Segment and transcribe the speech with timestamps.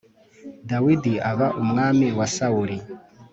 [0.69, 2.77] dawidi aba umwami wa sawuri